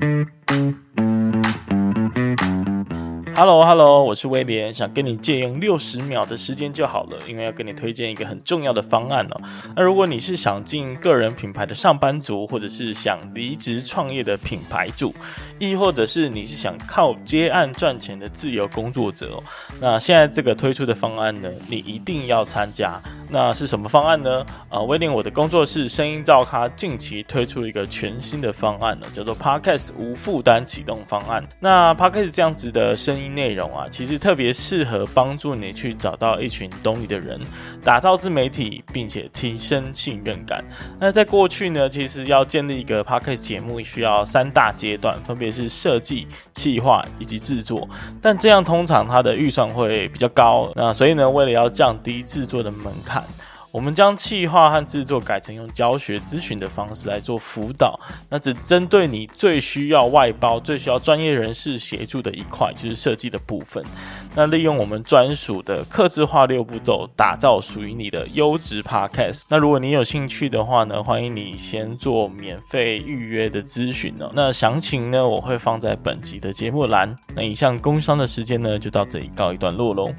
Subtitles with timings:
[0.00, 0.43] Thank you.
[3.36, 9.40] Hello，Hello，我是威廉，想跟你借用六十秒的时间就好了，因为要跟你推荐一个很重要的方案哦。
[9.74, 15.12] 那如果你是想进个人品牌的上班族，或者是想离职创业的品牌主，
[15.58, 19.42] 亦或者是你是想靠接案赚钱的自由工作者哦，
[19.80, 23.02] 那现在这个推出的方案呢，你一定要参加。
[23.28, 24.46] 那是什么方案呢？
[24.68, 31.42] 啊，威廉我的工作室声音造咖近期推出了一个全新的方案呢，叫做 Podcast 无负担启动方案。
[31.58, 37.40] 那 Podcast 这样子的声音内容啊，其实特别适合帮助你去找到一群懂你的人，
[37.82, 40.64] 打造自媒体，并且提升信任感。
[40.98, 47.88] 那在过去呢，其实要建立一个 Podcast 节目需要三大阶段，分别是设计、企划以及制作。
[48.20, 50.72] 但这样通常它的预算会比较高。
[50.74, 53.22] 那所以呢，为了要降低制作的门槛。
[53.74, 57.98] 我们将企划和制作改成用教学咨询的方式来做辅导，
[58.30, 63.84] 那只针对你最需要外包、最需要专业人士协助的一块，就是设计的部分。
[64.36, 69.42] 那利用我们专属的客制化六步骤，打造属于你的优质 Podcast。
[69.48, 74.30] 那如果你有兴趣的话呢，欢迎你先做免费预约的咨询哦。
[74.36, 77.12] 那详情呢，我会放在本集的节目栏。
[77.34, 80.12] 那以上工商的时间呢，就到这里告一段落喽。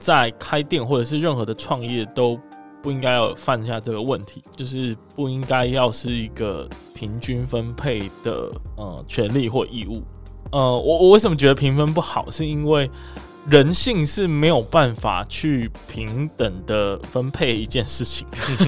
[0.00, 2.40] 在开店或者是任何的创业都
[2.82, 10.02] 不应该要犯下这个问题，就是不应该要是一个平均分配的呃权利或义务。
[10.50, 12.30] 呃，我我为什么觉得平分不好？
[12.30, 12.90] 是因为
[13.48, 18.26] 人性是没有办法去平等的分配一件事情。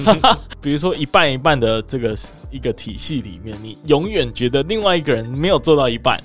[0.61, 2.15] 比如说一半一半的这个
[2.51, 6.21] 一个体系里面，你永远觉得另外一个人没有做到一半，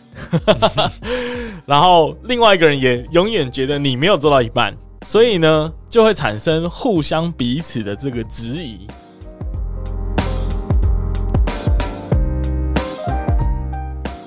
[1.67, 4.77] 然后另外一个人也永远觉得你没有做到一半。
[5.03, 8.87] 所以呢，就会产生互相彼此的这个质疑。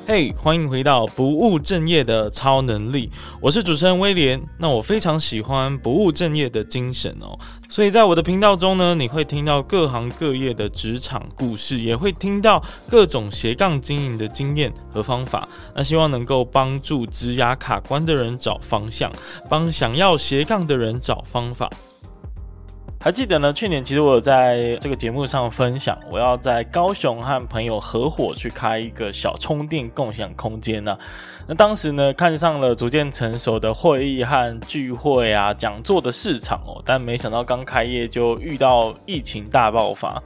[0.07, 4.41] 嘿，欢迎回到不务正业的超能力，我是主持人威廉。
[4.57, 7.37] 那我非常喜欢不务正业的精神哦，
[7.71, 15.47] 所以在我的频道中呢，你会听到各行各业的职场故事，也会听到各种斜杠经营的经验和方法。
[15.73, 19.09] 那希望能够帮助职涯卡关的人找方向，
[19.49, 21.69] 帮想要斜杠的人找方法。
[23.03, 23.51] 还记得呢？
[23.51, 30.95] 去年其实我有在这个节目上分享，我要在高雄和朋友合伙去开一个小充电共享空间呢。
[31.47, 40.21] 那当时呢，看上了逐渐成熟的会议和聚会啊、讲座的市场哦，但没想到刚开业就遇到疫情大爆发。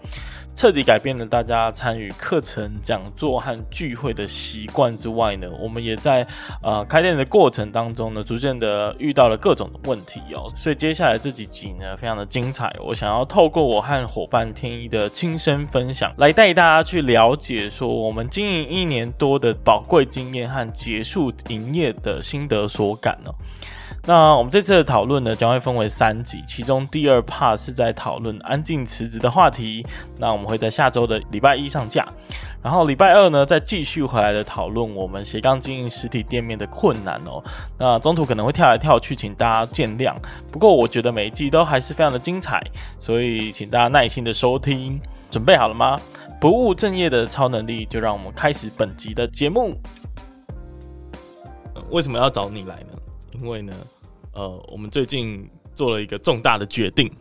[0.55, 6.25] 彻底改变了大家参与课程、讲座和聚会的习惯之外呢，我们也在
[6.63, 10.49] 呃开店的过程当中呢，逐渐的遇到了各种的问题哦。
[10.55, 12.73] 所以接下来这几集呢，非常的精彩。
[12.81, 23.35] 我想要透过我和伙伴天一的亲身分享，来带大家去了解说我们经营一年多的宝贵经验和结束营业的心得所感哦。
[24.07, 29.83] 那我们这次的讨论呢，将会分为三集，其中第二 part 是在讨论安静辞职的话题。
[30.19, 32.07] 那我们会在下周的礼拜一上架，
[32.61, 37.43] 然后礼拜二呢，再继续回来的讨论我们斜杠经营实体店面的困难哦。
[37.79, 40.13] 那中途可能会跳来跳去，请大家见谅。
[40.51, 42.61] 不过我觉得每一集都还是非常的精彩，
[42.99, 45.01] 所以请大家耐心的收听。
[45.31, 45.99] 准备好了吗？
[46.39, 49.75] 不务正业的超能力，就让我们开始本集的节目。
[51.89, 52.93] 为什么要找你来呢？
[53.31, 53.73] 因为呢。
[54.35, 57.11] 呃，我们最近做了一个重大的决定，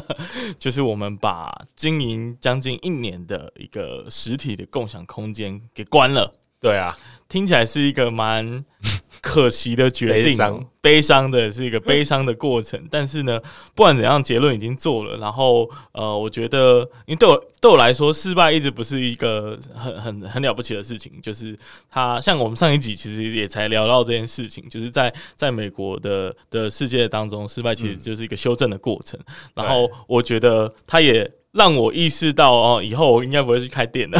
[0.58, 6.32] 就是我们把经营将近一年的一个实体的共享空间给关了。
[6.60, 6.96] 对啊，
[7.28, 8.64] 听起来是一个蛮
[9.20, 10.36] 可惜的决定，
[10.82, 12.86] 悲伤，的是一个悲伤的过程。
[12.90, 13.40] 但是呢，
[13.74, 15.16] 不管怎样，结论已经做了。
[15.16, 21.10] 然后，呃，我觉得，因为对我对我来说，失败一直不是一个很很很了不起的事情。
[21.22, 21.58] 就是
[21.90, 29.18] 他像我们上一集其实也才聊到这件事情，就是在在美国的的世界当中，失败其实就是一个修正的过程。
[29.20, 31.30] 嗯、然后，我觉得他也。
[31.54, 34.18] 让我意识到哦，以后我应该不会去开店了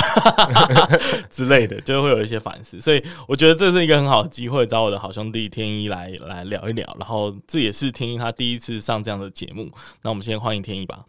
[1.28, 2.81] 之类的，就会有一些反思。
[2.81, 6.96] 所以我觉得这是一个很好的机会，找我的好兄弟天一来来聊一聊。
[6.96, 9.69] 然后这也是天一他第一次上这样的节目。
[10.02, 11.06] 那我们先欢迎天一吧。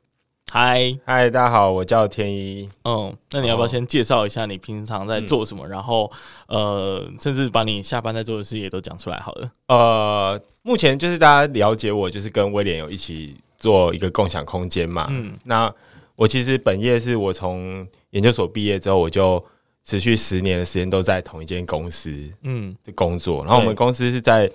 [0.51, 2.68] 嗨嗨，大家好，我叫天一。
[2.86, 5.68] 嗯，那你要不要先介绍一下你平常在做什么？
[5.68, 6.12] 嗯、然后
[6.48, 9.51] 呃，甚至把你下班在做的事也都讲出来好了。
[9.68, 15.06] 呃，目前就是大家了解我，就是跟威廉有一起做一个共享空间嘛。
[15.12, 15.71] 嗯，那。
[16.16, 19.44] 我其实本业是我从研究所毕业之后，我就
[19.84, 22.12] 持续十年的时间都在同一间公司
[22.44, 23.44] 嗯的工作。
[23.44, 24.50] 然后我们公司是在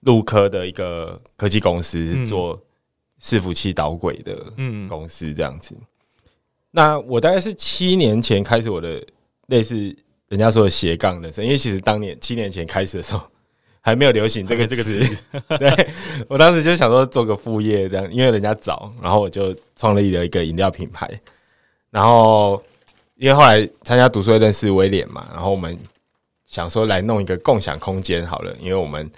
[0.00, 2.60] 陆科的一个科技公司做
[3.20, 5.74] 伺服器导轨的嗯公司这样子。
[5.74, 5.86] 嗯、
[6.70, 9.04] 那我大概是七年前开始我的
[9.46, 9.74] 类似
[10.28, 13.22] 人家说的斜杠人生，因为其实当年七年前开始的时候
[13.80, 15.00] 还没有流行这个这个词。
[15.58, 15.88] 对，
[16.28, 21.08] 我当时就想说做个副业这样，因为人家早，然后我就创立了一个饮料品牌。
[21.90, 22.62] 然后
[23.16, 25.76] 因为后来参加读书会认识威廉嘛，然后我们
[26.44, 29.10] 想说来弄一个共享空间好了，因为我们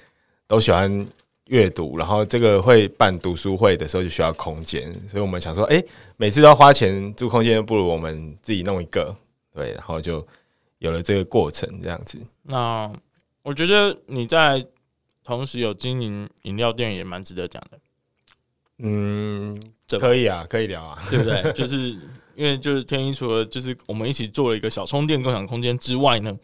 [0.46, 1.06] 都喜欢。
[1.46, 5.82] 阅读，然后这个会办读书会的时候就需要空间，所以我们想说，哎，
[6.16, 9.12] 每次都要花钱租空间，不如我们自己弄一个，
[9.52, 10.24] 对，然后就
[10.78, 12.16] 有了这个过程这样子。
[12.42, 12.88] 那
[13.42, 14.64] 我觉得你在
[15.24, 17.78] 同时有经营饮料店也蛮值得讲的。
[18.78, 19.60] 嗯，
[19.98, 21.52] 可以啊，可以聊啊，对不对？
[21.52, 21.90] 就是
[22.34, 26.38] 因为就是天一除了就是我们一起做了一个小充电共享空间之外呢，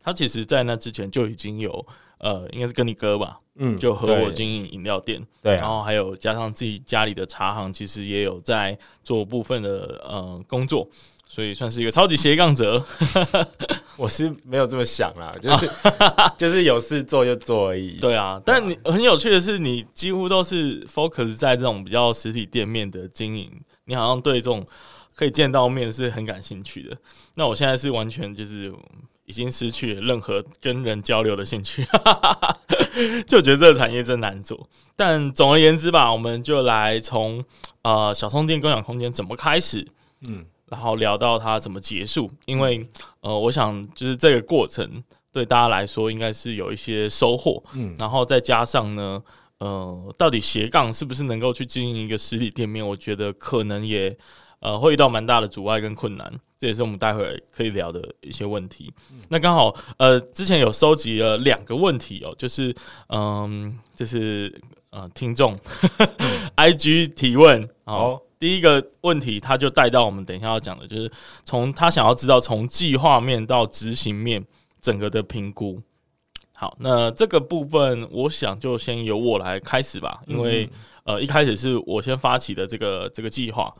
[0.00, 1.86] 他其实在那之前就已经有。
[2.22, 10.86] 呃，应该是跟你哥吧，嗯，就和我经营饮料店，对，然后还有加上自己家里的茶行，其实也有在做部分的呃工作，
[11.32, 12.84] 所以算是一个超级斜杠者。
[13.96, 15.70] 我是没有这么想啦，就是
[16.36, 17.96] 就是有事做就做而已。
[17.98, 23.48] 对啊，但你很有趣的是，你几乎都是 focus 在这种比较实体店面的经营，
[23.84, 24.66] 你好像对这种
[25.14, 26.96] 可以见到面是很感兴趣的。
[27.36, 28.74] 那我现在是完全就是。
[29.26, 31.86] 已经失去了任何跟人交流的兴趣，
[33.28, 34.68] 就觉得这个产业真难做。
[34.96, 37.40] 但总而言之吧，我们就来从
[37.82, 39.86] 呃小充电共享空间怎么开始，
[40.26, 42.30] 嗯，然后聊到它怎么结束。
[42.46, 42.88] 因为
[43.20, 49.22] 呃，我想就是这个过程对大家来说应该是有一些收获，嗯，然后再加上呢，
[49.58, 52.86] 呃，到底斜杠是不是能够去经营一个实体店面？
[52.86, 54.16] 我觉得可能也
[54.60, 56.32] 呃会遇到蛮大的阻碍跟困难。
[56.58, 58.92] 这也是我们待会可以聊的一些问题。
[59.30, 62.74] 那刚好，呃，之前有收集了两个问题哦，就是，
[63.08, 64.54] 嗯，就是
[64.90, 65.56] 呃，听众
[66.56, 67.66] IG 提问。
[67.86, 71.12] 好，第一个问题他就带到我们等一下要讲的，就是
[71.44, 74.44] 从他想要知道从计划面到执行面
[74.80, 75.80] 整个的评估。
[76.54, 80.68] 好，那这个部分我想就先由我来开始吧，因为
[81.04, 83.72] 呃，一开始是我先发起的这个这个计划。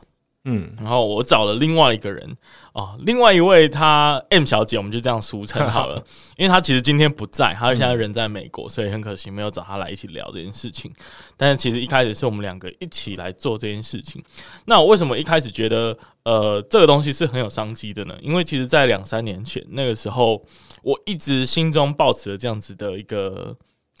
[0.45, 2.35] 嗯，然后我找了另外一个人
[2.73, 6.03] 哦，另外一位她 M 小姐，我们就这样俗称好了，
[6.35, 10.91] 因为她其实今天不在，她现在人在美国，所以很可惜没有找她来一起聊这件事情。
[11.37, 14.23] 但是其实一开始是我们两个一起来做这件事情。
[14.65, 18.15] 那我为什么一开始觉得呃这个东西是很有商机的呢？
[18.19, 20.43] 因为其实，在两三年前那个时候，
[20.81, 23.55] 我一直心中抱持了这样子的一个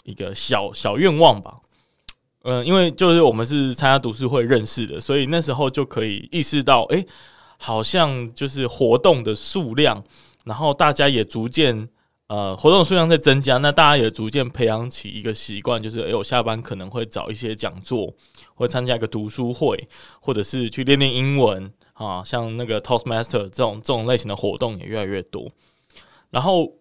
[0.05, 1.57] 一个小小愿望吧。
[2.43, 7.05] 嗯，因为就是我们是参加读书会认识的，所以那时候就可以意识到，诶，
[7.57, 10.03] 好像就是活动的数量，
[10.45, 11.87] 然后大家也逐渐
[12.27, 18.11] 呃活动数量在增加，那大家也逐渐培养起一个习惯，就是诶，我下班可能会找一些讲座，
[18.55, 19.87] 会参加一个读书会，
[20.19, 25.51] 或者是去练练英文啊，像那个 Toastmaster 这种这种类型的活动也越来越多，
[26.31, 26.80] 然后。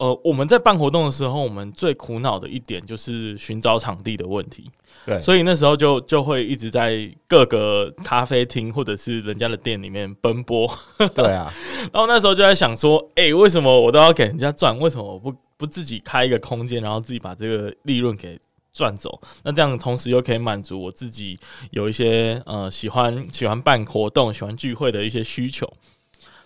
[0.00, 4.70] 呃，我们在办活动的时候，我们最苦恼的一点就是寻找场地的问题。
[5.04, 10.66] 对，所以那时候就就会一直在各个咖啡厅或者是人家的店里面奔波。
[11.14, 11.52] 对啊，
[11.92, 14.78] 然后那时候就在想说，哎、欸，为什么我都要给人家赚？
[14.78, 18.40] 为什么我不不自己开一个空间，然后自己把这个利润给
[18.72, 19.20] 赚走？
[19.44, 21.38] 那这样同时又可以满足我自己
[21.72, 25.70] 有一些呃喜欢喜欢办活动、喜欢聚会的一些需求。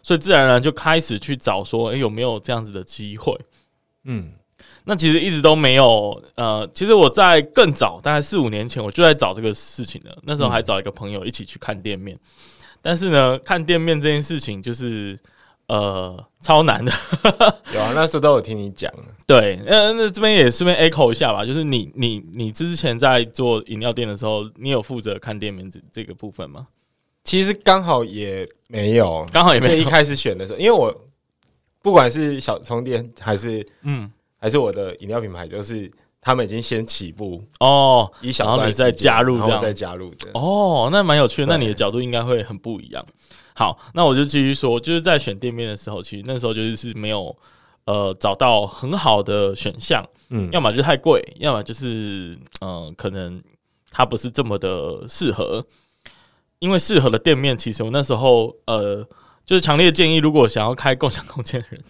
[0.05, 3.35] 所以自然而然就开始去找说，诶，有没有这样子的机会？
[4.05, 4.33] 嗯，
[4.85, 6.23] 那其实一直都没有。
[6.37, 10.15] 呃，其实我在更早，大概四五年前，我就在找这个事情了。
[10.25, 12.19] 那时候还找一个朋友一起去看店面，
[12.83, 15.19] 但是呢，看店面这件事情就是
[15.69, 16.93] 呃超难的。
[17.73, 18.93] 有啊，那时候都有听你讲。
[19.27, 26.67] 对，那，那这边也顺便 echo 一下吧，就是你你你之前在做饮料店的时候，你有负责看店面这这个部分吗？
[27.25, 29.83] 其实刚好也没有，刚好也没有。
[29.83, 30.95] 一开始选的时候，因为我
[31.83, 35.91] 不管是小充电还是嗯，还是我的饮料品牌，都是
[36.21, 41.47] 他们已经先起步哦，一小段然后你再加入这样，再加入的哦，那蛮有趣的。
[41.47, 43.05] 那你的角度应该会很不一样。
[43.55, 47.35] 好，那我就继续说，就是在选店面的时候，其实那时候就是是没有
[47.87, 53.43] 呃找到很好的选项，嗯，要么就是太贵，要么就是嗯、呃，可能
[53.91, 55.65] 它不是这么的适合。
[56.65, 59.07] 因为适合的店面，其实我那时候呃，
[59.45, 61.85] 就是强烈建议，如果想要开共享空间的人，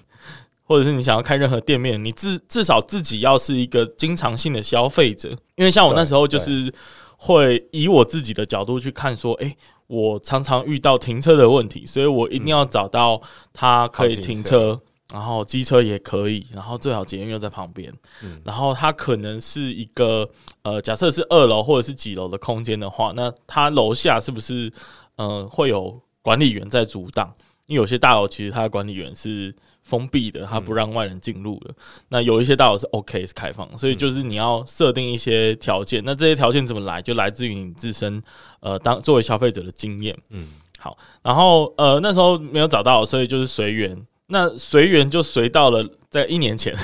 [0.64, 5.28] 或者是你想要开任何店面，你至至少自己要是一个经常性的消费者。
[5.54, 6.75] 因为像我那时候就是
[7.16, 14.81] 会以我自己的角度去看，说，诶，我常常遇到停车的问题，所以我一定要找到它可以停车
[15.14, 17.92] 然后机车也可以，然后最好捷运又在旁边，
[18.25, 20.28] 嗯，然后它可能是一个
[20.62, 24.73] 呃，假设是二楼或者是几楼的空间的话，那它楼下是不是
[25.14, 27.33] 呃会有管理员在阻挡？
[27.66, 29.54] 因为有些大楼其实它的管理员是
[29.85, 31.71] 封闭的，它不让外人进入的。
[31.71, 31.75] 嗯、
[32.09, 36.02] 那有一些大楼是 OK 是开放，所以就是你要设定一些条件。
[36.04, 37.00] 那这些条件怎么来？
[37.00, 38.21] 就来自于你自身
[38.59, 40.18] 呃，当作为消费者的经验。
[40.30, 40.49] 嗯，
[40.80, 44.04] 好，然后呃那时候没有找到，所以就是随缘。
[44.35, 46.76] 那随缘就随到了在一年前，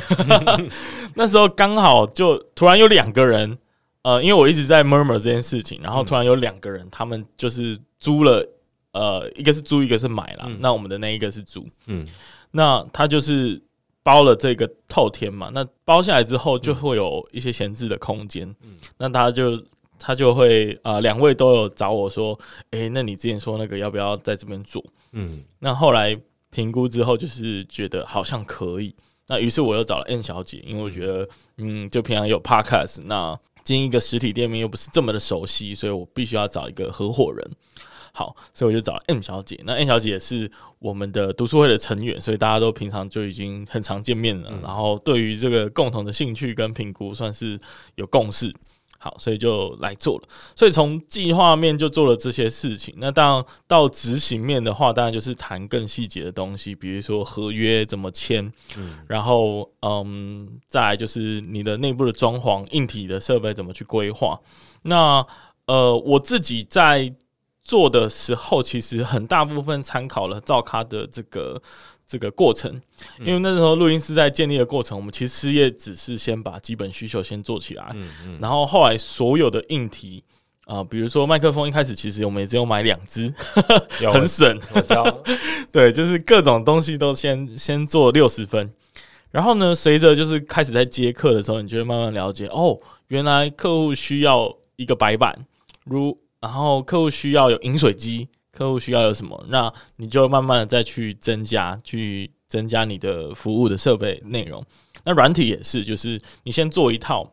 [1.17, 3.59] 那时候刚好就突然有两个人，
[4.03, 8.49] 呃，因为我一直在 murmur 这件事情，然后突然有两个人，他们就是租了。
[8.93, 10.47] 呃，一个是租，一个是买了。
[10.49, 12.05] 嗯、那我们的那一个是租，嗯，
[12.51, 13.63] 那他就是
[14.03, 15.49] 包了这个透天嘛。
[15.55, 18.53] 那包下来之后，就会有一些闲置的空间。
[18.63, 19.63] 嗯，那他就
[19.97, 22.37] 他就会啊，两位都有找我说，
[22.73, 24.85] 诶、欸，那你之前说那个要不要在这边住？
[25.13, 28.95] 嗯，那后来评估之后，就是觉得好像可以。
[29.27, 31.29] 那于是我又找了 N 小姐，因为我觉得，
[31.59, 37.51] 嗯，就平常有 Podcast，那经营一个实体店面又不是这么的熟悉，所以我必须要找一个合伙人。
[38.13, 39.61] 好，所以我就找 M 小姐。
[39.65, 44.51] 那 M 小姐也是我们的读书会的成员，所以大家都平常就已经很常见面了。
[44.53, 47.59] 嗯、然后对于这个共同的兴趣跟评估，算是
[47.95, 48.53] 有共识。
[49.03, 50.25] 好，所以就来做了。
[50.55, 52.95] 所以从计划面就做了这些事情。
[52.99, 58.45] 那当然到执行面的话，当然就是谈更细节的东西，比如说合约怎么签。
[58.77, 58.99] 嗯。
[59.09, 64.39] 然后，嗯，再来就是你的内部的装潢、硬体的设备怎么去规划。
[64.83, 65.27] 那
[65.67, 67.15] 呃，我自己在。
[67.63, 71.61] 做的时候，其实很大部分参考了赵咖的这个
[72.11, 72.83] 这个过程，
[73.21, 80.25] 因为那时候录音师在建立的过程，我们其实也只是先把基本需求先做起来，嗯嗯，然后后来所有的硬体
[80.65, 83.33] 啊、呃，比如说麦克风，一开始其实我们也只有买两支，
[84.13, 85.23] 很省，我知道，
[85.71, 88.69] 对，就是各种东西都先先做六十分，
[89.31, 92.77] 然后呢，随着就是开始在接客的时候，你就会慢慢了解，哦，
[93.07, 95.47] 原来客户需要一个白板，
[95.85, 96.19] 如。
[96.41, 104.65] 然后客户需要有饮水机，客户需要有什么，那你就慢慢的再去增加，去增加你的服务的设备内容。
[105.05, 107.33] 那软体也是，就是你先做一套，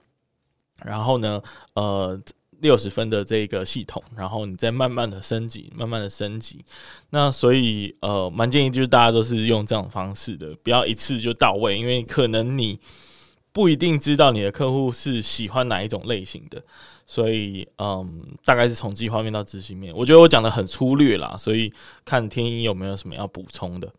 [0.83, 1.41] 然后呢，
[1.73, 2.19] 呃，
[2.61, 6.63] 六十分的这个系统，然后你再慢慢的升级，慢慢的升级。
[7.09, 12.79] 那所以呃，蛮建议就是大家都是用这种方式的，不要一次就到位，因为可能你
[13.51, 16.63] 不一定知道你的客户是喜欢哪一种类型的。
[17.09, 21.71] 所以，嗯，大概是从计划面到执行面，我觉得我讲的很粗略啦，所以
[22.03, 23.89] 看天一有没有什么要补充的。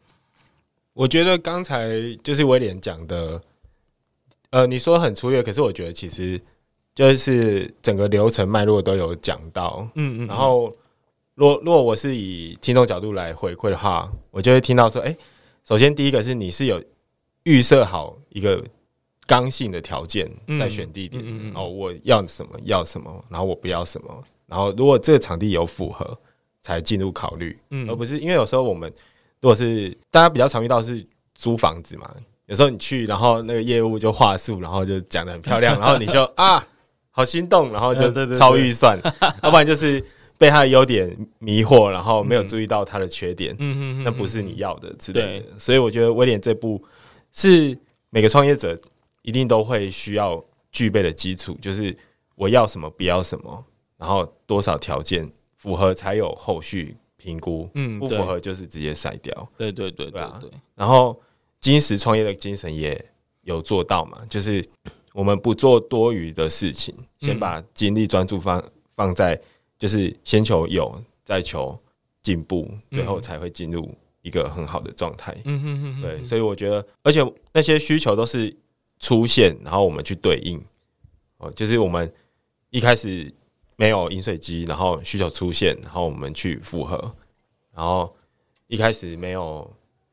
[0.92, 1.88] 我觉得刚才
[2.22, 3.40] 就是威廉讲的，
[4.50, 6.38] 呃，你说很粗略，可是我觉得其实
[6.94, 10.26] 就是整个流程脉络都有讲到，嗯，嗯嗯。
[10.26, 10.70] 然后，
[11.34, 15.16] 若如果我是以听众角度来回馈的话，我就会听到说，哎，
[15.64, 16.84] 首先第一个是你是有
[17.44, 18.62] 预设好一个。
[19.28, 20.26] 刚性的条件
[20.58, 26.18] 在选地点、嗯嗯嗯、哦，我要什么要什么，然后我不要什么，然后如果这个场地有符合，
[26.62, 28.90] 才进入考虑，嗯、而不是因为有时候我们
[29.42, 32.10] 如果是大家比较常遇到是租房子嘛，
[32.46, 36.66] 有时候你去，然后那个业务就话术，然后就讲的很漂亮， 然后你就啊
[37.10, 38.98] 好心动，然后就超预算，
[39.44, 40.02] 要不然就是
[40.38, 45.46] 被他的优点迷惑，然后没有注意到他的缺点，嗯嗯，那不是你要的之类的，对。
[45.58, 46.82] 所以我觉得威廉这部
[47.30, 48.80] 是每个创业者。
[49.28, 50.42] 一定都会需要
[50.72, 51.94] 具备的基础，就是
[52.34, 53.62] 我要什么，不要什么，
[53.98, 59.52] 然后多少条件符合才有后续评估，嗯，不符合就是直接筛掉。
[59.58, 60.50] 对对对对对。
[60.74, 61.20] 然后
[61.60, 63.04] 金石创业的精神也
[63.42, 64.66] 有做到嘛，就是
[65.12, 68.64] 我们不做多余的事情，先把精力专注放
[68.96, 69.38] 放在，
[69.78, 71.78] 就是先求有，再求
[72.22, 75.36] 进步，最后才会进入一个很好的状态。
[75.44, 76.00] 嗯嗯嗯。
[76.00, 78.56] 对，所以我觉得，而且那些需求都是。
[79.00, 80.62] 出现，然后我们去对应，
[81.38, 82.12] 哦，就是我们
[82.70, 83.32] 一开始
[83.76, 87.14] 没有饮水机，然后需求出现，然后我们去符合，
[87.74, 88.14] 然后
[88.66, 89.70] 一开始没有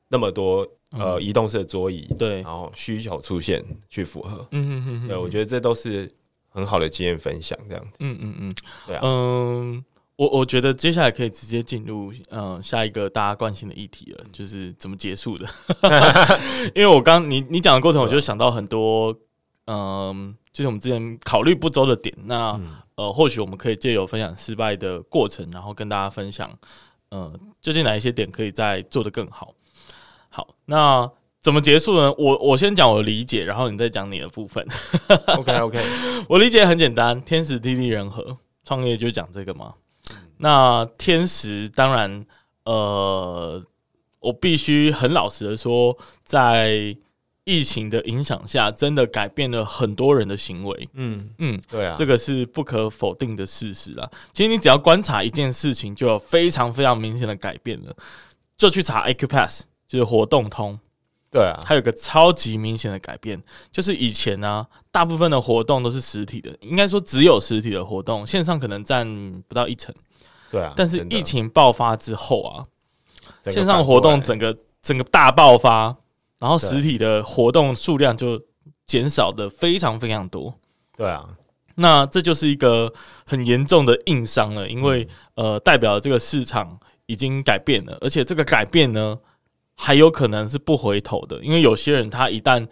[0.07, 6.11] 那么多呃移动式的桌椅，对，然后需求出现去符合，嗯嗯嗯，对，我觉得这都是
[6.49, 8.55] 很好的经验分享，这样子，嗯嗯嗯，
[8.87, 9.83] 对啊，嗯。
[10.17, 15.45] 我我觉得接下来可以直接进入嗯下一个大家关心的议题了，就是怎么结束的。
[16.73, 19.13] 因为我刚你你讲的过程，我就想到很多
[19.67, 22.15] 嗯，就是我们之前考虑不周的点。
[22.23, 22.59] 那
[22.95, 26.49] 呃，或许我们可以借由分享失败的过程，然后跟大家分享，
[27.11, 29.53] 嗯，究竟哪一些点可以再做得更好。
[30.29, 32.13] 好，那怎么结束呢？
[32.17, 34.65] 我我先讲我的理解，然后你再讲你的部分。
[35.37, 35.85] OK OK，
[36.29, 39.73] 我理解很简单，天时地利人和，创业就讲这个嘛。
[40.37, 42.25] 那天时当然，
[42.63, 43.63] 呃，
[44.19, 46.95] 我必须很老实的说，在
[47.43, 50.89] 疫情的影响下，真的改变了很多人的行为。
[50.93, 54.09] 嗯嗯，对啊，这个是不可否定的事实啊。
[54.33, 57.95] 其实你只要观察一件事情，就有非常非常明显的改变了。
[58.57, 60.79] 就去查 Acupass，就是活动通。
[61.29, 69.05] 对啊，它有个超级明显的改变，就是以前呢、啊，大部分的活动都是实体的，应该说只有实体的活动，线上可能占
[69.47, 69.93] 不到一成。
[70.51, 72.65] 对啊，但是疫情爆发之后啊，
[73.43, 75.95] 线上活动整个整个大爆发。
[76.37, 78.39] 然后实体的活动数量就
[78.85, 80.53] 减少的非常非常多。
[80.95, 81.29] 对啊，
[81.75, 82.93] 那这就是一个
[83.25, 89.17] 很严重的硬伤了，因为呃，代表这个市场已经改变了，而且这个改变呢，
[89.75, 92.67] 还有可能是不回头的，因为有些人他一旦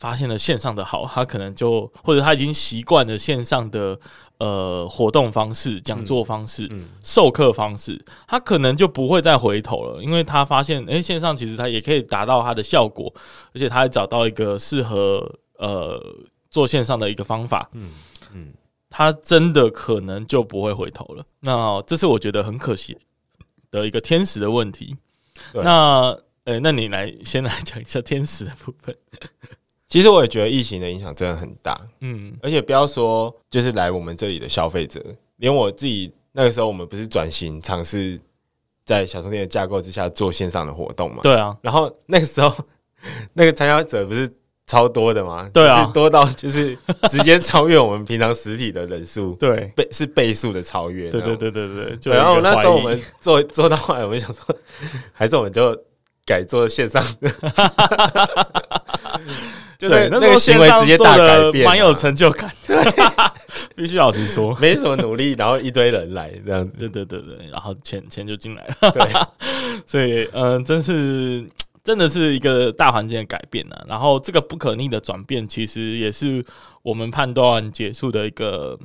[0.00, 4.00] 发现了线上的好，他可能就或者他已经习惯了线上的。
[4.40, 13.12] 呃，活动方式、讲座方式、嗯嗯、授课方式，他可能就不会再回头了，因为他发现，诶、欸，线上其实他也可以达到他的效果，
[13.52, 16.02] 而且他还找到一个适合呃
[16.50, 17.90] 做线上的一个方法，嗯
[18.32, 18.54] 嗯，
[18.88, 21.22] 他真的可能就不会回头了。
[21.40, 22.96] 那这是我觉得很可惜
[23.70, 24.96] 的一个天使的问题。
[25.52, 28.96] 那，呃、欸，那你来先来讲一下天使的部分。
[29.90, 35.04] 其实我也觉得疫情的影响真的很大，嗯，而且不要说就是来我们这里的消费者，
[35.38, 38.18] 连我自己那个时候，我们不是转型尝试
[38.84, 41.18] 在小充电的架构之下做线上的活动嘛？
[41.24, 42.54] 对啊，然后那个时候
[43.34, 44.32] 那个参加者不是
[44.64, 45.50] 超多的吗？
[45.52, 46.78] 对啊，多到就是
[47.10, 52.12] 直接超越我们平常实体的人数，对，倍是倍数的超越，对对对对对，对。
[52.14, 54.56] 然后那时候我们做做到后来，我们想说，
[55.12, 55.76] 还是我们就
[56.24, 57.02] 改做线上
[59.88, 60.08] 的。
[60.08, 63.32] 对，那个行为直接大改变，蛮有成就感 的。
[63.74, 68.90] 必须老实说， 没什么努力，然后一堆人来这样，对对对对，然后钱钱就进来了。
[68.92, 69.02] 对，
[69.86, 71.44] 所以嗯、呃，真是
[71.82, 73.84] 真的是一个大环境的改变啊。
[73.88, 76.44] 然后这个不可逆的转变，其实也是
[76.82, 78.78] 我们判断结束的一个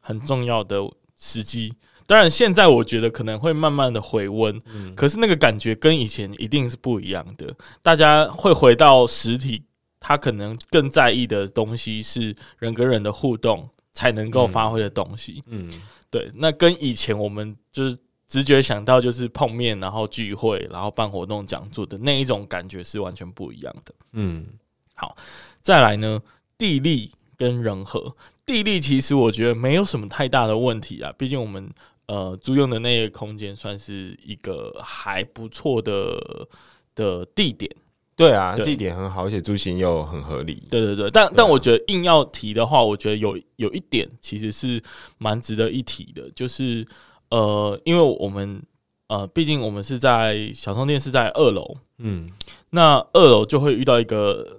[0.00, 0.78] 很重要的
[1.18, 1.74] 时机。
[2.06, 7.54] 当然，现在我觉得可能会慢慢的回温，嗯、可是那个感觉跟以前一定是不一样的。
[7.82, 9.62] 大家会回到实体。
[10.00, 15.42] 他可能更在意的东西是人跟人的互动才能够发挥的东西。
[15.46, 16.30] 嗯，嗯，对。
[16.34, 23.94] 那跟以前我们就是直觉想到就是碰面，然后聚会，然后办活动讲座的那一种感觉是完全不一样的。
[24.12, 24.46] 嗯，
[24.94, 25.16] 好，
[25.60, 26.22] 再来呢，
[26.56, 28.14] 地利跟人和。
[28.46, 31.68] 地利其实我觉得没有什么太大的问题啊，毕竟我们
[32.06, 36.48] 呃租用的那个空间算是一个还不错的
[36.94, 37.70] 的地点。
[38.18, 40.60] 对啊，对，地点很好，而且租金又很合理。
[40.68, 44.82] 对对对，但、啊、但我觉得硬要提的话，我觉得有有一点其实是
[45.18, 46.84] 蛮值得一提的，就是
[47.30, 48.60] 呃，因为我们
[49.06, 52.28] 呃，毕竟我们是在小商店是在二楼，嗯，
[52.70, 54.58] 那二楼就会遇到一个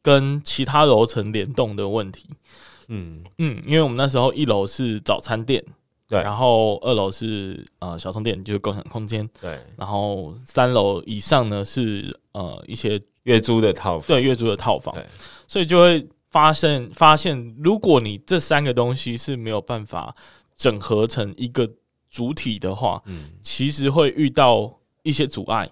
[0.00, 2.28] 跟其他楼层联动的问题，
[2.86, 3.24] 嗯。
[3.38, 5.64] 嗯，因为我们那时候一楼是早餐店。
[6.10, 9.24] 对，然后二楼是呃小充电，就是共享空间。
[9.40, 14.92] 对，然后三楼以上呢是呃一些月租的套房，对，月租的套房。
[14.92, 15.06] 对，
[15.46, 20.12] 所以就会发现发现，如果你这三个东西是没有办法
[20.56, 21.70] 整合成一个
[22.10, 25.70] 主体的话，嗯，其实会遇到一些阻碍，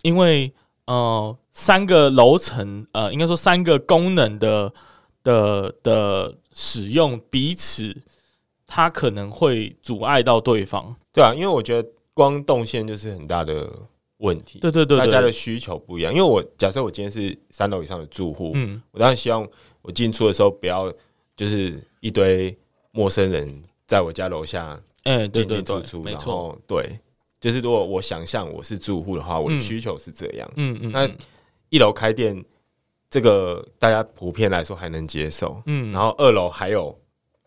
[0.00, 0.50] 因为
[0.86, 4.72] 呃三个楼层呃应该说三个功能的
[5.22, 7.94] 的的使用彼此。
[8.66, 13.70] 它可能会阻碍到对方，对啊，因为我觉得光动线就是很大的
[14.18, 14.58] 问题。
[14.58, 16.12] 对对对，大家的需求不一样。
[16.12, 19.46] 因为我假设我今天是三楼以上的住户，嗯，我当然希望
[19.82, 20.92] 我进出的时候不要
[21.36, 22.56] 就是一堆
[22.90, 26.98] 陌生人在我家楼下，嗯，进进出出，然后对，
[27.40, 31.08] 就是如果我想象我是住户的话，我的需求是这样，嗯嗯，那
[31.68, 32.44] 一楼开店
[33.08, 36.98] 这个大家普遍来说还能接受，嗯，然后二楼还有。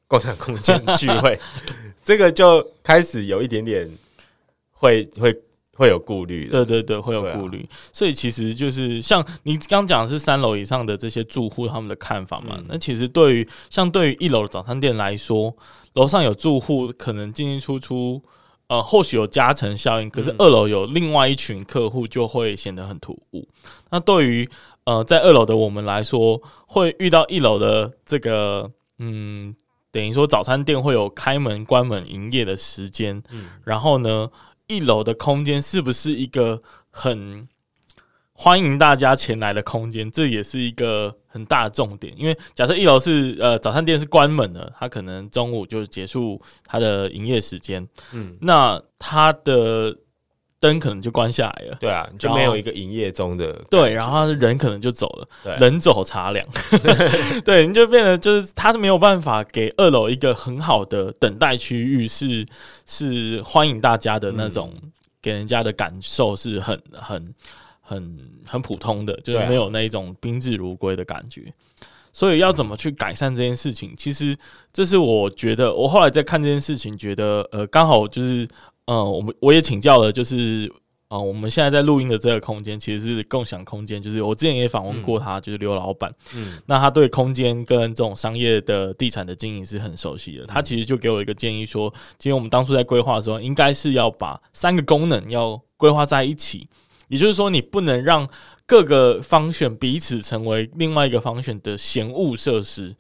[0.09, 1.39] 共享空间聚会，
[2.03, 3.87] 这个就开始有一点点
[4.71, 5.31] 会会
[5.75, 6.47] 会有顾虑。
[6.47, 7.63] 对对对，会有顾虑。
[7.93, 12.59] 所以其实就是像你刚讲的是三楼以上的这些住户他们的看法嘛。
[12.67, 15.55] 那其实对于像对于一楼的早餐店来说，
[15.93, 18.19] 楼上有住户可能进进出出，
[18.67, 20.09] 呃，或许有加成效应。
[20.09, 23.47] 可是二楼有另外一群客户就会显得很突兀。
[23.91, 24.49] 那对于
[24.85, 29.53] 呃在二楼的我们来说，会遇到一楼的这个嗯。
[29.91, 33.21] 等于说，早餐店会有开门、关门、营业的时间。
[33.32, 34.30] 嗯，然后呢，
[34.67, 37.47] 一楼的空间是不是一个很
[38.34, 40.12] 欢迎大家前来的空间？
[40.12, 42.13] 这也是一个很大的重点。
[42.17, 47.86] 因为假设一楼是呃早餐店是关门的，它可能中午就结束它的营业时间。
[48.13, 49.95] 嗯，那它的
[50.61, 56.45] 灯可能就关下来了，对啊，就没有一个营业中的对，然后人可能就走了，对人走茶凉，
[57.45, 62.45] 对，你就变得就是他没有办法给二楼一个很好的等待区域，是
[62.85, 64.73] 是欢迎大家的那种，
[65.21, 67.33] 给人家的感受是很很
[67.79, 71.53] 很很普通的，就是没有那一种宾至如归的感觉。
[72.11, 73.93] 所以要怎么去改善这件事情？
[73.95, 74.37] 其实
[74.73, 78.45] 这是我觉得，我后来在看这件事情，觉得呃，刚好就是。
[78.89, 80.67] 嗯，我们我也请教了，就是
[81.10, 90.45] 啊、呃，我们现在在录音的这个空间其实是共享空间，就是我之前也访问过他，嗯、就是刘老板，嗯，那他对空间跟这种商业的地产的经营是很熟悉的。
[90.47, 96.67] 他其实就给我一个建议说，其实我们当初在规划的时候，应该是要把三个功能要规划在一起，
[97.10, 98.28] 也就是说，你不能让
[98.65, 102.95] 各个 function 彼此成为另外一个 function 的嫌恶设施。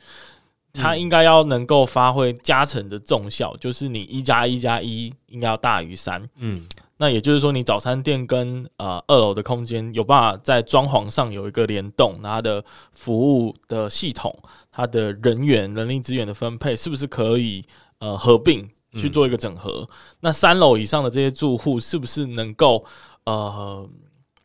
[0.79, 6.21] 它应该要能够发挥加成的重效，就是你一加一加一应该要大于三。
[6.37, 6.65] 嗯，
[6.97, 12.63] 那也就是说，你早餐店跟呃二楼的空间有办法在装潢上有一个联动，它的
[12.93, 14.35] 服务的系统、
[14.71, 17.63] 它的人员、人力资源的分配是不是可以
[17.99, 19.81] 呃合并去做一个整合？
[19.81, 19.87] 嗯、
[20.21, 22.85] 那三楼以上的这些住户是不是能够
[23.25, 23.87] 呃？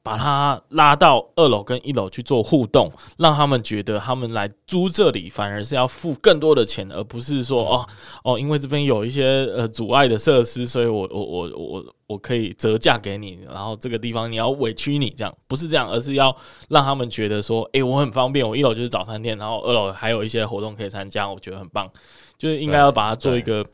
[0.04, 7.88] 把它拉到二楼跟一楼去做互动，让他们觉得他们来租这里反而是要付更多的钱，而不是说哦
[8.22, 16.36] 哦，因为这边有一些呃阻碍的设施，所以我我我我我可以折价给你，然后这个地方你要委屈你这样，不是这样，而是要
[16.68, 21.90] 让他们觉得说，诶，我很方便，我一楼就是早餐店，然后二楼还有一些活动可以参加，我觉得很棒，
[22.36, 23.64] 就是应该要把它做一个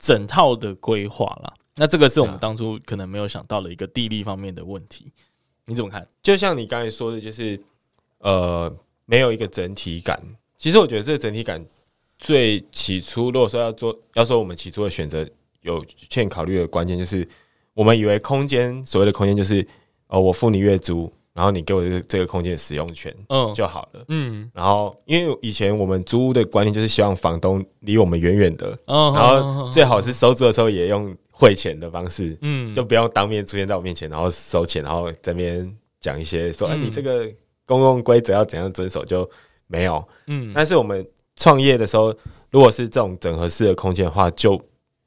[0.00, 1.54] 整套的规划啦。
[1.76, 5.12] 那这个是我们当初可能没有想到的一个地利方面的问题。
[5.66, 6.06] 你怎么看？
[6.22, 7.58] 就像你刚才说的，就是
[8.18, 8.70] 呃，
[9.06, 10.20] 没有一个整体感。
[10.58, 11.64] 其实我觉得这个整体感
[12.18, 15.26] 最起初，如果说要做，要说我们起初的选择
[15.62, 17.26] 有欠考虑的关键，就是
[17.72, 19.66] 我们以为空间所谓的空间就是
[20.08, 24.50] 呃，我付你月租，然后你给我这个这个空间的使用权，嗯，就好了，嗯。
[24.52, 31.16] 然后因为以前我们租屋的观念就是希望房东离我们远远的，然后最好是收租的时候也用。
[31.36, 37.28] 汇钱的方式，嗯，就不要当面出现在我面前，然后收钱，然后在那边讲一些说，哎、嗯，你这个
[37.66, 39.28] 公共规则要怎样遵守，就
[39.66, 40.52] 没有，嗯。
[40.54, 42.14] 但是我们创业的时候，
[42.52, 44.52] 如果是这种整合式的空间的话，就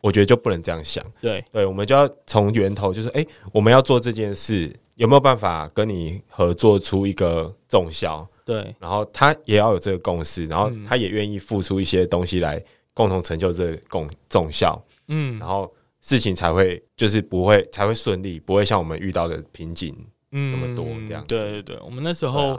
[0.01, 8.27] 我觉得就不能这样想，对，对，我们就要从源头，就是哎、欸，我们要做这件事，有没有办法跟你合作出一个重效？
[8.43, 12.61] 对，然后他也要有这个共识，然后他也愿意付出一些东西来
[12.93, 15.73] 共同成就这个共重效，嗯，然后。
[16.07, 19.93] 事情才会就是不会才会顺利，不会像我们遇到的瓶颈
[20.31, 21.27] 嗯这么多这样、嗯。
[21.27, 22.57] 对对对，我们那时候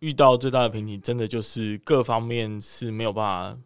[0.00, 3.58] 遇到最大的瓶颈，真的就是各方面是没有办法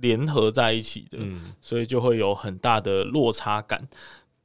[0.00, 3.86] 联合在一起的，嗯、所以就会有很大的落差感。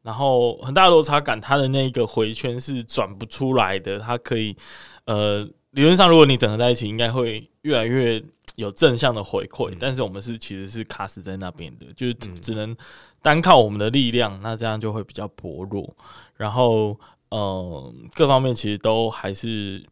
[0.03, 3.97] 然后很大的落差感，它的那个回圈是转不出来的。
[3.97, 4.53] 它可以
[5.05, 8.21] 呃，理论上如果你整合在一起，应该会越来越
[8.55, 9.71] 有正向的回馈。
[9.71, 12.75] 嗯、但是我们是其实是卡死在那边的，就是，只能。
[13.27, 15.93] 单靠我们的力量，那这样就会比较薄弱。
[16.37, 19.85] 然后，呃，各方面其实都还是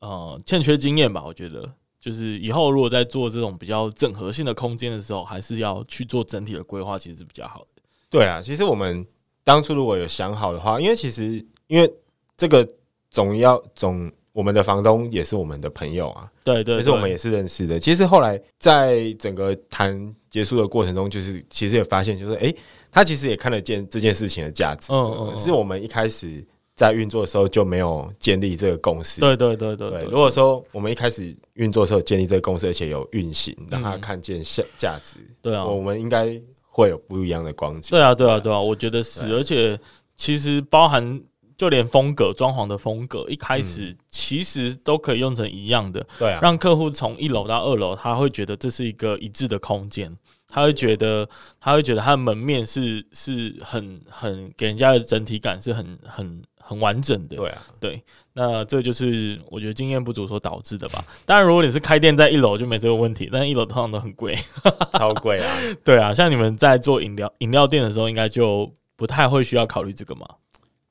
[0.00, 1.24] 呃欠缺经验吧。
[1.24, 1.66] 我觉得，
[1.98, 7.82] 就是以后如果在做这种比较整合性的空间的时候，还是要去做整体的规划，其实是比较好的。
[8.10, 9.06] 对啊，其实我们
[9.42, 11.90] 当初如果有想好的话，因为其实因为
[12.36, 12.68] 这个
[13.10, 14.12] 总要总。
[14.34, 17.78] 我们的房东也是我们的朋友啊，对对，对，可是我们也是认识的。
[17.78, 22.56] 其实后来在整个谈结束的过程中，就是其实也发现，就是诶，
[22.90, 24.90] 他其实也看得见这件事情的价值。
[24.90, 26.42] 嗯嗯，是我们一开始
[26.74, 29.20] 在运作的时候就没有建立这个共识。
[29.20, 30.04] 对对对对，对。
[30.04, 37.90] 如果说我们一开始运作的时候建立这个共识，而且有运行，让他看见价价值，对啊，我们应该会有不一样的光景。
[37.90, 39.78] 对啊对啊对啊，我觉得是，而且
[40.16, 41.22] 其实包含。
[41.54, 50.12] 就连风格、装潢的风格，一开始其实都可以用成一样的，对啊，让客户从一楼到二楼，他会觉得这是一个一致的空间，
[50.52, 51.26] 他会觉得，
[51.58, 58.02] 他会觉得他的门面是是很很给人家的整体感是很很很完整的，对啊，对，
[58.34, 61.02] 那这就是我觉得经验不足所导致的吧。
[61.24, 64.36] 当然，如果你是开店在一楼就没这个问题，但是一楼通常都很贵，
[64.92, 70.26] 超贵啊， 对啊，像你们在做饮料饮料店的时候，应该就不太会需要考虑这个嘛。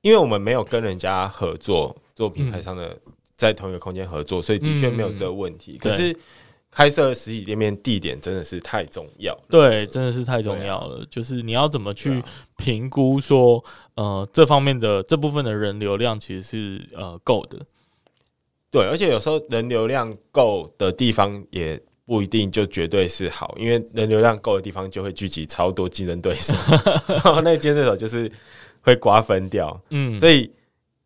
[0.01, 2.97] 因为我们没有跟人家合作做品牌上的
[3.37, 5.77] 在同一个空间合作，所以的确没有这个问题。
[5.77, 6.17] 可是
[6.71, 11.05] 开设实体店面地点真的是太重要，对，真的是太重要了。
[11.09, 12.23] 就是你要怎么去
[12.57, 13.63] 评估说，
[13.95, 17.59] 呃，这方面的这部分的人流量其实是呃够的。
[18.71, 26.53] 对，而且有时候人流量够的地方也不一定就绝对是好，因为人流量够的地方就会聚集超多竞争对手，
[27.07, 28.31] 然后那个竞争对手就是。
[28.83, 29.79] 会瓜分掉。
[29.91, 30.51] 嗯，所以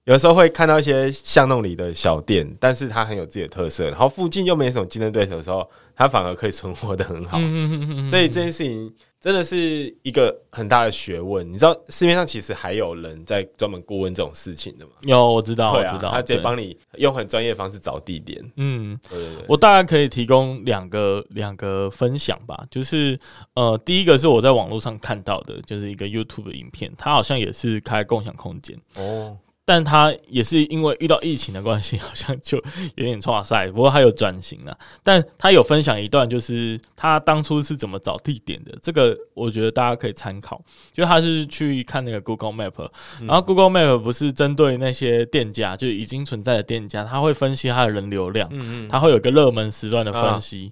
[0.05, 7.37] 有时候会看到一些巷弄里的小店，但是它很有自己的特色，然后附近又没什么竞争对手的时候，它反而可以存活的很好。
[8.09, 8.93] 所以这件事情。
[9.17, 14.91] 真的是一个很大的学问，你知道市面上其实还有人在专门顾问这种事情的吗？
[15.01, 18.39] 有，我知道，啊、我知道，他直接帮你用很专业的方式找地点。
[18.57, 23.19] 嗯，对对对，我大概可以提供两个两个分享吧，就是
[23.55, 29.35] 呃，第一个是我在网络上看到的，就是一个 YouTube 的影片，它好像也是开共享空间哦。
[29.67, 32.56] 但他也是因为遇到疫情的关系，好像就
[32.95, 33.65] 有点差赛。
[33.67, 38.78] 不过他有转型了，但他有分享一段，就是他当初是怎么找地点的。
[38.80, 40.63] 这个我觉得大家可以参考。
[40.93, 42.88] 就他是去看那个 Google Map，
[43.21, 50.71] 然后 Google Map 不是针对那些店家，就已经存在的店家，他会分析他的人流量，嗯他会有个热门时段的分析，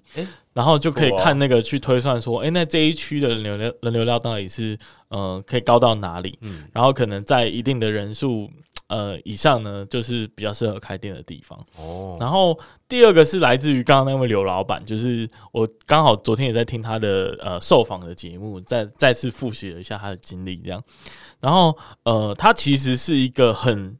[0.52, 4.78] 然后就可以看那个去推算说，哎，那这一区的人流量人流量到底是
[5.08, 6.38] 呃可以高到哪里？
[6.42, 8.48] 嗯然后可能在一定的人数。
[8.88, 12.16] 呃，以上呢就是比较适合开店的地方哦。
[12.20, 20.82] 然后第二个是来自于刚刚那位刘老板，就是我刚好昨天也在听他的呃受访的节目，再再次复习了一下他的经历，这样。
[21.40, 23.98] 然后呃，他其实是一个很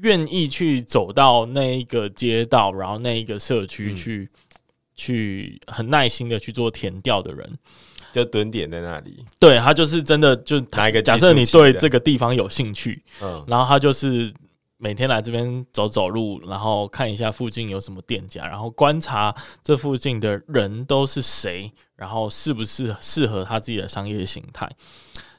[0.00, 4.57] 愿意去走到那一个街道，然后那一个社区去、嗯、
[4.98, 7.58] 去很耐心的去做填调的人。
[8.10, 14.32] 就蹲点在那里，对，他就是真的就拿一个假设你对这个地方有兴趣，嗯，然后他就是
[14.78, 19.32] 每天来这边走走路，然后看一下附近有什么店家，然后观察
[19.62, 24.66] 这附近的人都是谁，然后是不是适合他自己的商业形态。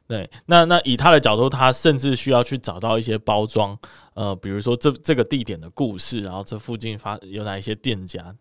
[0.09, 3.77] 对，那那以他的角度，他甚至需要去找到一些包装，
[4.15, 8.35] 呃，比如说这这个地点的故事，然后这附近发有哪一些店家，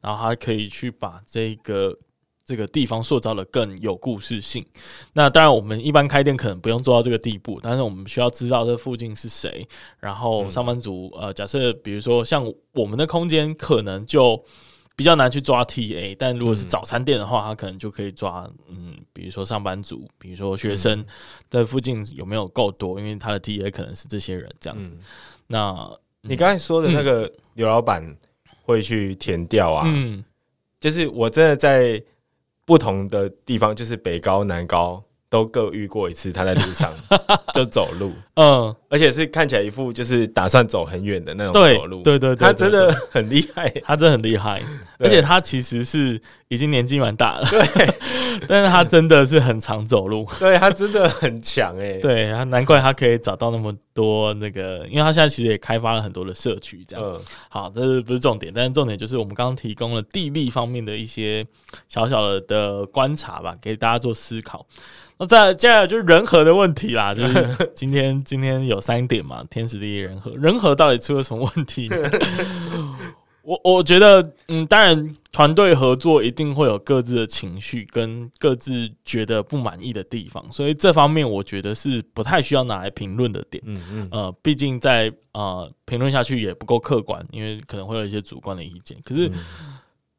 [0.00, 1.98] 然后他可以去把这个。
[2.46, 4.62] 这个地方塑造的更有故事性。
[5.14, 9.66] 那当然，我们一般开店可能不用做到这个地步，但是我们需要知道这附近是谁。
[9.98, 14.44] 然后上班族，呃，假设比如说像我们的空间，可能就
[14.96, 16.16] 比较难去抓 TA。
[16.18, 21.04] 但如果是早餐店的话，他可能就可以抓，嗯，比如说上班族，比如说学生，
[21.48, 22.98] 在附近有没有够多？
[22.98, 24.96] 因为他的 TA 可能是这些人这样子。
[25.46, 25.74] 那
[26.22, 28.02] 你刚才说的那个刘老板
[28.62, 29.84] 会去填掉啊？
[29.86, 30.24] 嗯，
[30.80, 32.02] 就是我真的在。
[32.66, 35.04] 不同的地方就是北高南高
[35.34, 36.94] 都各遇过一次，他在路上
[37.52, 44.62] 就走路，嗯，而且是看起来一副就是打算走很远的那种走路，对对对， 他真的很厉害，他真的很厉害，
[45.00, 47.94] 而且他其实是已经年纪蛮大了，对，
[48.46, 58.52] 但是他真的是很常走路，对他真的很强哎，对他难怪他可以找到那么多那个，因为他现在其实也开发了很多的社区，这样，好，这是不是重点？
[58.54, 61.44] 但是重点就是我们刚刚提供了地利方面的一些
[61.88, 64.64] 小小的的观察吧，给大家做思考。
[65.16, 71.88] 那再接下来就是人和的问题啦，就是今天今天有三点嘛，天时地利人和，人和到底出了什么问题？
[73.42, 83.62] 我我觉得，嗯，当然团队合作一定会有各自的情绪跟各自觉得不满意的地方，所以这方面我觉得是不太需要拿来评论的点。
[83.66, 88.98] 嗯嗯，呃，毕竟在呃评论下去也不够客观，因为可能会有一些主观的意见。
[89.04, 89.30] 可是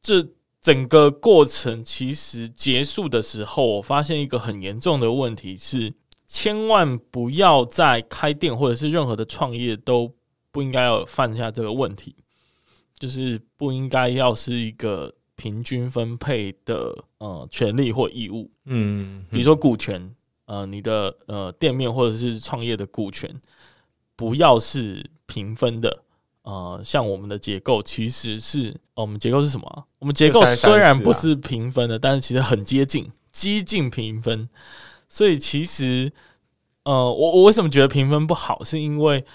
[0.01, 0.25] 这。
[0.65, 5.93] 整个过程其实结束的时候，我发现一个很严重的问题是，
[6.25, 10.11] 千万不要在开店或者是任何的创业都
[10.49, 12.15] 不应该要犯下这个问题，
[12.97, 18.49] 就是不应该要是一个平均分配的呃权利或义务。
[18.65, 23.39] 嗯，比如说股权，呃，你的呃店面或者是创业的股权
[24.15, 26.04] 不要是平分的。
[26.45, 29.85] 呃，像我们的结构其实是，哦，我们结构是什么？
[29.97, 34.47] 我们结构虽然不是平分的，但是其实很接近，接近平分。
[35.09, 36.11] 所以其实，
[36.83, 38.63] 呃，我我为什么觉得平分不好？
[38.63, 39.25] 是因为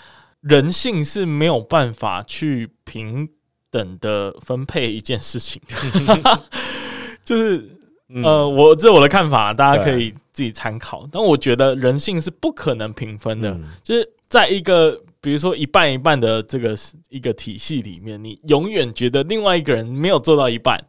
[0.41, 3.29] 人性是没有办法去平
[3.73, 6.41] 等的分配一件事情的。
[7.25, 7.77] 就是，
[8.23, 11.09] 呃，我这是我的看法，大家可以自己参考。
[11.11, 15.03] 但我觉得人性是不可能平分的，就是在一个。
[15.21, 16.77] 比如说一半一半的这个
[17.09, 20.83] 一个体系里面，你永远觉得另外一个人没有做到一半，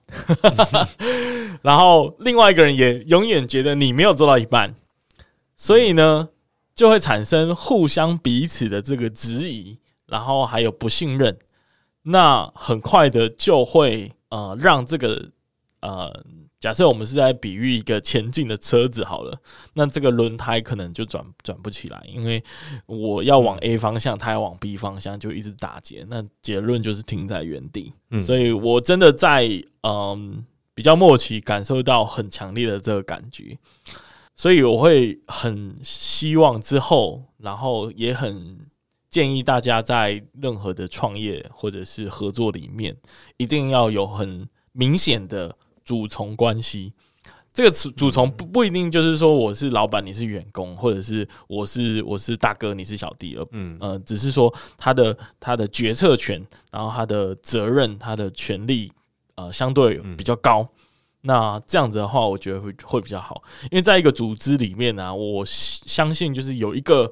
[1.62, 4.74] 然后另外一个人也永远觉得你没有做到一半，
[5.58, 6.30] 所以呢，
[6.74, 11.38] 就会产生互相彼此的这个质疑，然后还有不信任，
[12.04, 15.30] 那很快的就会呃让这个
[15.82, 16.24] 呃。
[16.62, 19.36] 假设我们是在比喻一个前进的车子好了，
[19.74, 22.42] 那这个轮胎可能就转转不起来，因为
[22.86, 27.92] 我要往 A 方向，它要往 B 方向，就一直打结，那结论就是停在原地。
[28.12, 29.50] 嗯，所以我真的在
[29.82, 30.46] 嗯
[30.76, 33.58] 比较末期感受到很强烈的这个感觉。
[34.36, 38.60] 所以我会很希望之后，然后也很
[39.10, 42.96] 建议大家在任何的创业或者是合作里面，
[43.38, 45.56] 一定要有很明显的
[45.92, 46.94] 主从关系。
[47.54, 58.90] 这个主主从不不一定就是说我是老板，你是员工，或者是我是我是大哥，你是小弟，而嗯呃，只是说他的他的决策权，然后他的责任，他的权利
[59.36, 60.66] 呃相对比较高。
[61.24, 67.12] 那这样子的话，我觉得会会比较好，因为在一个组织里面呢、啊，我相信就是有一个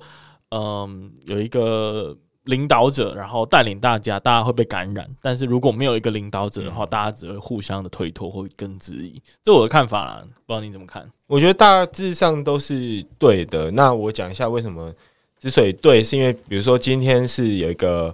[0.52, 2.18] 嗯、呃、有一个。
[2.50, 5.08] 领导者，然后带领大家，大家会被感染。
[5.22, 9.22] 但是如果没有一个领导者的话，大家只会互相的推脱或跟质疑。
[9.44, 11.08] 这我的看法啦，不知道你怎么看？
[11.28, 13.70] 我觉得大致上都是对的。
[13.72, 14.92] 那我讲一下为什么
[15.38, 18.14] 之所以对，是因为比如说今天是有一个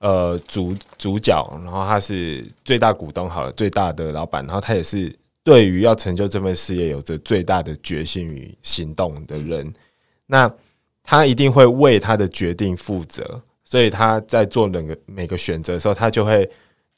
[0.00, 9.72] 呃主主角，然后他是最大股东，好了，最大的老板，然后他也是对于要成就这份事业有着最大的决心与行动的人。
[10.26, 10.52] 那
[11.04, 13.40] 他一定会为他的决定负责。
[13.72, 16.46] 所以他在做每个每个选择的时候，他就会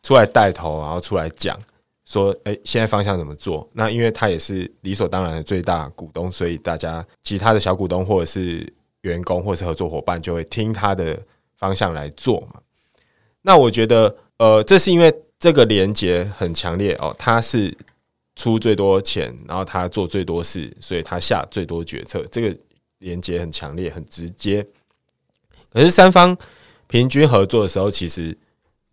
[0.03, 1.57] 出来带头，然后出来讲
[2.05, 8.69] 说：“诶，现在方向怎么做？”那因为他也是理所当然的最大股东，所以大家其他的小股东或者是
[9.03, 11.17] 员工或者是合作伙伴就会听他的
[11.57, 12.61] 方向来做嘛。
[13.43, 17.73] 那我觉得，呃，这是因为这个连接很强烈哦，他是
[18.35, 22.59] 出最多钱，然后他做最多事，所以他下最多决策，这个
[22.99, 24.67] 连接很强烈，很直接。
[25.73, 26.37] 可是三方。
[26.95, 28.39] 平均合作的时候，其实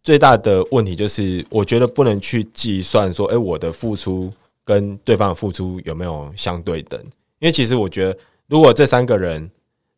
[0.01, 4.33] 最大的问题就是，我觉得不能去计算说，诶，我的付出
[4.65, 6.99] 跟对方的付出有没有相对等？
[7.37, 9.47] 因为其实我觉得，如果这三个人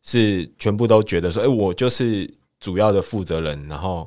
[0.02, 4.06] 是全部都觉得说，诶，我就是主要的负责人，然后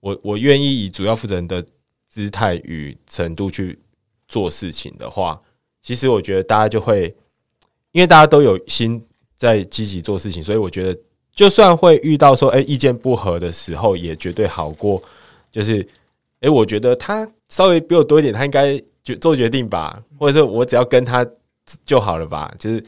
[0.00, 1.64] 我 我愿意以主要负责人的
[2.10, 3.78] 姿态与程度去
[4.28, 5.40] 做事情的话，
[5.80, 7.16] 其实我觉得大家就会，
[7.92, 9.02] 因为大家都有心
[9.38, 11.00] 在积极做事情，所以我觉得。
[11.40, 15.02] 就算会遇到说，哎，意见不合的时候，也绝对好过，
[15.50, 15.80] 就是，
[16.40, 21.26] 哎，我觉得他稍微比我多一点，他应该决做决定吧，或者是我只要跟他
[21.82, 22.78] 就好了吧，就是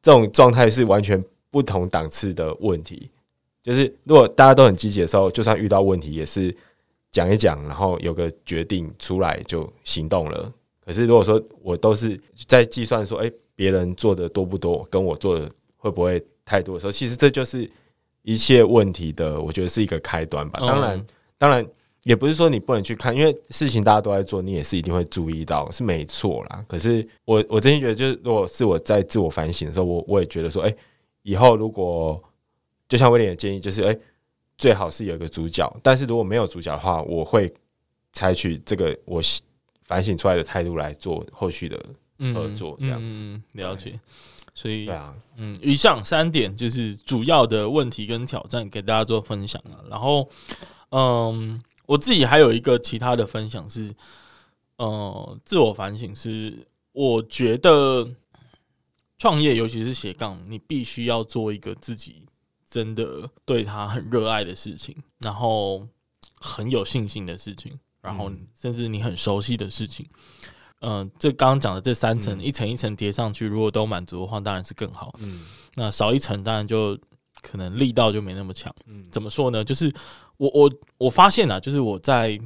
[0.00, 3.10] 这种状态是完全不同档次的问题。
[3.60, 6.56] 就是如果大家都很积极的时候，就算遇到问题，也是
[7.10, 10.52] 讲一讲，然后有个决定出来就行动了。
[10.84, 12.16] 可是如果说我都是
[12.46, 17.68] 在计算说，哎，别人做的多不多，跟我做的会不会太多的时候，其实这就是。
[18.26, 20.58] 一切问题的，我觉得是一个开端吧。
[20.58, 21.06] 当然，
[21.38, 21.64] 当然
[22.02, 26.64] 也不是说你不能去看，因为事情大家都在做，你也是一定会注意到，是没错啦。
[26.66, 30.74] 可是我我真心觉得，就是如果是我在自我反省的时候，我我也觉得说，哎，
[31.22, 32.20] 以后如果
[32.88, 33.96] 就像威廉的建议，就是哎，
[34.58, 35.72] 最好是有一个主角。
[35.80, 37.48] 但是如果没有主角的话，我会
[38.12, 39.22] 采取这个我
[39.84, 41.80] 反省出来的态度来做后续的
[42.34, 43.18] 合作，这样子。
[43.20, 43.96] 嗯，了解。
[44.56, 49.84] 所以，对啊，嗯，以上三点就是主要的问题跟挑战，给大家做分享了。
[49.90, 50.26] 然后，
[50.88, 53.94] 嗯，我自己还有一个其他的分享是，
[54.78, 58.08] 呃，自我反省是，我觉得
[59.18, 62.22] 创业，尤其是斜杠，你必须要做一个自己
[62.70, 65.86] 真的对他很热爱的事情，然后
[66.40, 70.06] 很有信心的事情，然后甚至你很熟悉的事情。
[70.08, 75.14] 嗯、呃，这刚刚讲的这三层，嗯、一层一层叠上去，如果都满足的话，当然是更好。
[75.20, 76.96] 嗯，那少一层，当然就
[77.40, 78.72] 可能力道就没那么强。
[78.86, 79.64] 嗯，怎么说呢？
[79.64, 79.90] 就是
[80.36, 82.38] 我我我发现啊，就是我在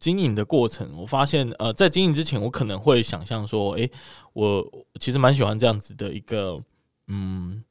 [0.00, 3.90] 经营的过程，我发现呃，在经营之前，我可能会想象说，诶，
[4.32, 4.66] 我
[4.98, 6.60] 其实蛮喜欢这样子的一个，
[7.06, 7.62] 嗯，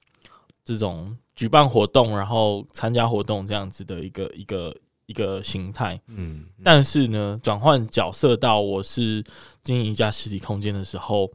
[0.64, 4.74] 这种举办活动，然后参加活动这样子的一个一个。
[5.08, 9.24] 一个形态，嗯，但是呢，转换角色到我是
[9.64, 11.32] 经营一家实体空间的时候，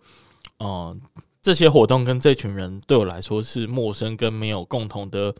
[0.59, 0.97] 嗯、呃，
[1.41, 5.35] 这些活动跟这群人对我来说是陌生跟没有共同的，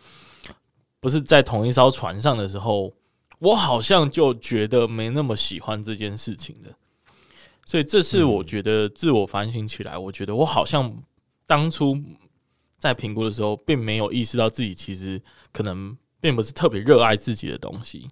[0.99, 2.91] 不是在同一艘船上的时候，
[3.39, 6.75] 我好像就觉得没那么喜欢这件事情的，
[7.67, 10.97] 所以这是我觉得自我反省起来，我觉得我好像
[11.47, 12.01] 当初
[12.79, 15.21] 在评估的时候，并没有意识到自己其实
[15.53, 15.95] 可能。
[16.23, 18.09] 并不是特别热爱自己的东西，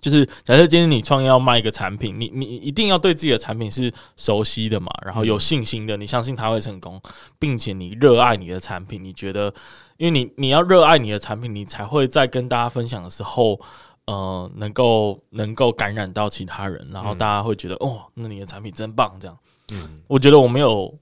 [0.00, 6.98] 就是假设今天你创业要卖一个产品，你你一定要对自己的产品是熟悉的嘛，然后有信心的，你相信它会成功，
[7.38, 9.52] 并且你热爱你的产品，你觉得，
[9.98, 13.60] 因为你你要热爱你的产品，你才会在跟大家分享的时候，
[14.06, 19.38] 呃，能够能够感染到其他人，然后大家会觉得哦，那你的产品真棒，这样，
[19.72, 20.98] 嗯，我觉得我没有，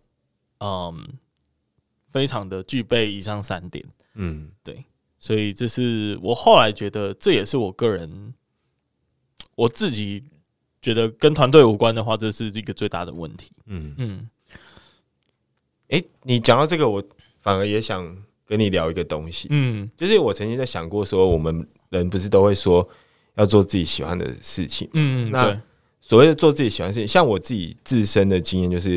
[0.58, 1.08] 嗯，
[2.10, 3.84] 非常的具备以上三点，
[4.14, 4.84] 嗯，对。
[5.22, 8.34] 所以这是我后来觉得，这也是我个人
[9.54, 10.24] 我自己
[10.82, 13.52] 觉得跟团队无关的话，这是一个最大的问题。
[13.66, 14.28] 嗯嗯，
[15.90, 17.00] 哎、欸，你讲到这个，我
[17.38, 18.04] 反而也想
[18.44, 19.46] 跟你聊一个东西。
[19.52, 22.86] 嗯，就是我曾经在想过，说我们人不是都会说
[23.36, 24.90] 要做自己喜欢的事情。
[24.94, 25.56] 嗯，那
[26.00, 28.94] 所谓的做自己喜欢的事情，像我自己自身的经验，就是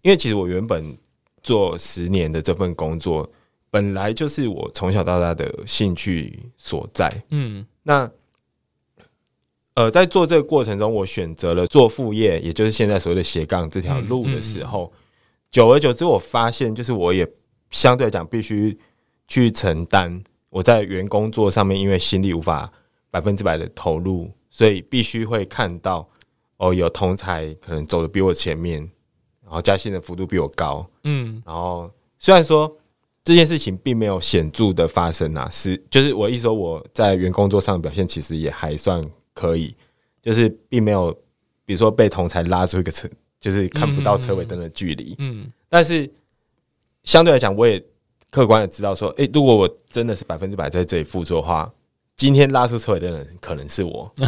[0.00, 0.96] 因为其实我原本
[1.42, 3.30] 做十年的这份工作，
[3.76, 7.12] 本来就是我从小到大的兴趣所在。
[7.28, 8.10] 嗯，那
[9.74, 14.90] 呃，在做这个过程中，我选择了做副业，也就是现在所谓的斜杠这条路的时候。
[15.50, 17.30] 久而久之，我发现就是我也
[17.70, 18.78] 相对来讲必须
[19.28, 22.72] 去承担我在原工作上面，因为心力无法
[23.10, 26.08] 百分之百的投入，所以必须会看到
[26.56, 28.80] 哦，有同才可能走的比我前面，
[29.44, 32.74] 然后加薪的幅度比我高，嗯，然后虽然说
[33.26, 39.04] 这件事情并没有显著的发生啊，是就是我意思说我在原工作上的表现其实也还算
[39.34, 39.74] 可以，
[40.22, 41.12] 就是并没有
[41.64, 43.06] 比如说被同才拉出一个车。
[43.38, 46.10] 就是看不到车尾灯的距离，嗯，但是
[47.04, 47.80] 相对来讲，我也
[48.30, 51.70] 客观的知道说，诶，如果我真的是百分之百在这里付出的话，
[52.16, 54.26] 今天拉出车尾灯的人可能是我， 对，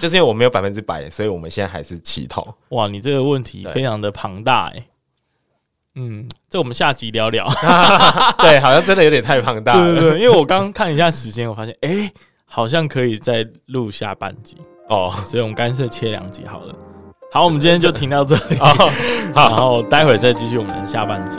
[0.00, 2.46] 就是因为我没有百分之百，所以我们现在还是齐头。
[2.70, 4.84] 哇，你这个问题非常的庞大，诶。
[5.96, 7.48] 嗯，这我们下集聊聊。
[8.38, 12.10] 对，好像真的有点太庞大了，对对对，因为我刚刚看一下时间，我发现，诶，
[12.46, 14.56] 好像可以再录下半集
[14.88, 16.74] 哦，所以我们干脆切两集好了。
[17.32, 18.90] 好，我们今天就停到这里，好，
[19.34, 21.38] 然后待会再继续我们下半集。